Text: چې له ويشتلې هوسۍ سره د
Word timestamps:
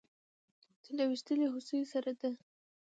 چې 0.83 0.91
له 0.97 1.03
ويشتلې 1.09 1.47
هوسۍ 1.53 1.79
سره 1.93 2.09
د 2.19 2.21